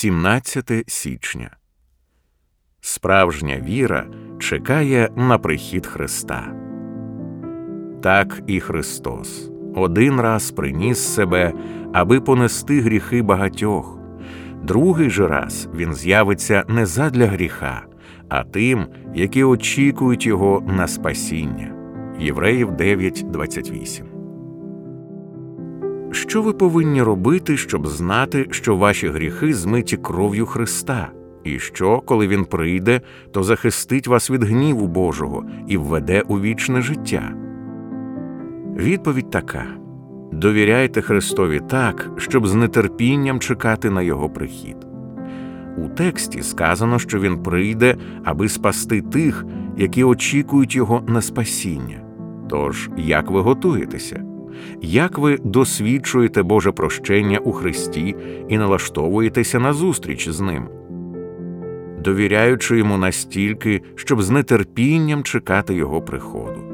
[0.00, 1.56] 17 січня.
[2.80, 4.06] Справжня віра
[4.38, 6.54] чекає на прихід Христа.
[8.02, 11.52] Так і Христос один раз приніс себе,
[11.92, 13.98] аби понести гріхи багатьох.
[14.62, 17.82] Другий же раз Він з'явиться не задля гріха,
[18.28, 21.74] а тим, які очікують його на спасіння.
[22.18, 24.09] Євреїв 9.28
[26.10, 31.08] Що ви повинні робити, щоб знати, що ваші гріхи змиті кров'ю Христа,
[31.44, 33.00] і що, коли Він прийде,
[33.32, 37.32] то захистить вас від гніву Божого і введе у вічне життя?
[38.76, 39.64] Відповідь така
[40.32, 44.76] довіряйте Христові так, щоб з нетерпінням чекати на Його прихід.
[45.78, 49.44] У тексті сказано, що Він прийде, аби спасти тих,
[49.76, 52.02] які очікують Його на спасіння.
[52.48, 54.29] Тож, як ви готуєтеся?
[54.82, 58.16] Як ви досвідчуєте Боже прощення у Христі
[58.48, 60.68] і налаштовуєтеся на зустріч з Ним?
[62.04, 66.70] Довіряючи йому настільки, щоб з нетерпінням чекати Його приходу.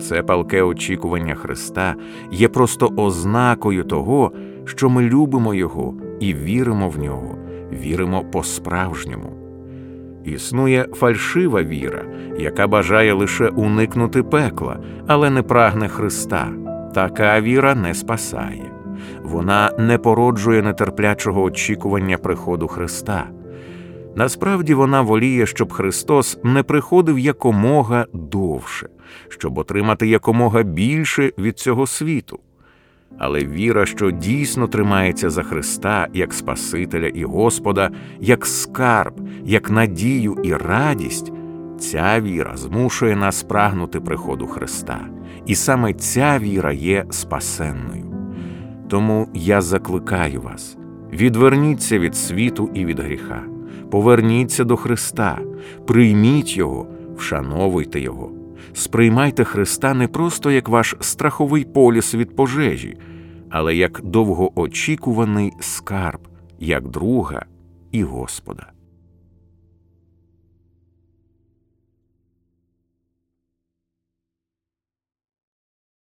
[0.00, 1.94] Це палке очікування Христа
[2.32, 4.32] є просто ознакою того,
[4.64, 7.38] що ми любимо Його і віримо в нього,
[7.72, 9.32] віримо по-справжньому.
[10.24, 12.04] Існує фальшива віра,
[12.38, 16.48] яка бажає лише уникнути пекла, але не прагне Христа.
[16.94, 18.72] Така віра не спасає,
[19.22, 23.26] вона не породжує нетерплячого очікування приходу Христа.
[24.16, 28.88] Насправді вона воліє, щоб Христос не приходив якомога довше,
[29.28, 32.40] щоб отримати якомога більше від цього світу.
[33.18, 40.36] Але віра, що дійсно тримається за Христа як Спасителя і Господа, як скарб, як надію
[40.44, 41.32] і радість,
[41.78, 45.00] ця віра змушує нас прагнути приходу Христа,
[45.46, 48.04] і саме ця віра є спасенною.
[48.88, 50.76] Тому я закликаю вас:
[51.12, 53.42] відверніться від світу і від гріха
[53.90, 55.38] поверніться до Христа,
[55.86, 58.32] прийміть Його, вшановуйте Його,
[58.72, 62.96] сприймайте Христа не просто як ваш страховий поліс від пожежі,
[63.50, 66.20] але як довгоочікуваний скарб,
[66.58, 67.46] як друга
[67.92, 68.72] і Господа.